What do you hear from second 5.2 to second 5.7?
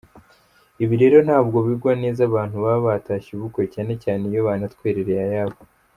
ayabo.